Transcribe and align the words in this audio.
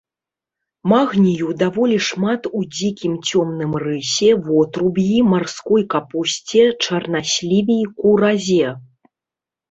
Магнію 0.91 1.47
даволі 1.61 1.97
шмат 2.05 2.47
у 2.59 2.61
дзікім 2.75 3.13
цёмным 3.29 3.75
рысе, 3.83 4.29
вотруб'і, 4.47 5.19
марской 5.33 5.83
капусце, 5.95 6.63
чарнасліве 6.87 7.75
і 7.83 7.85
куразе. 7.99 8.73